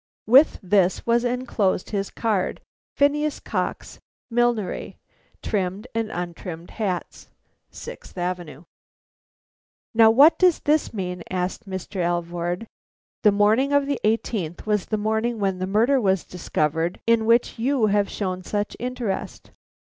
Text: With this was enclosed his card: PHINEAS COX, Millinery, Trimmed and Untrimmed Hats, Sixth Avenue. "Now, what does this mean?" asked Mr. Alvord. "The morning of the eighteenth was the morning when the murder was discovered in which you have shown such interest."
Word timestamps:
With 0.25 0.57
this 0.63 1.05
was 1.05 1.23
enclosed 1.23 1.91
his 1.91 2.09
card: 2.09 2.59
PHINEAS 2.97 3.39
COX, 3.39 3.99
Millinery, 4.31 4.97
Trimmed 5.43 5.85
and 5.93 6.09
Untrimmed 6.09 6.71
Hats, 6.71 7.29
Sixth 7.69 8.17
Avenue. 8.17 8.63
"Now, 9.93 10.09
what 10.09 10.39
does 10.39 10.61
this 10.61 10.91
mean?" 10.91 11.21
asked 11.29 11.69
Mr. 11.69 11.97
Alvord. 12.01 12.65
"The 13.21 13.31
morning 13.31 13.73
of 13.73 13.85
the 13.85 13.99
eighteenth 14.03 14.65
was 14.65 14.87
the 14.87 14.97
morning 14.97 15.37
when 15.37 15.59
the 15.59 15.67
murder 15.67 16.01
was 16.01 16.23
discovered 16.23 16.99
in 17.05 17.27
which 17.27 17.59
you 17.59 17.85
have 17.85 18.09
shown 18.09 18.41
such 18.43 18.75
interest." 18.79 19.51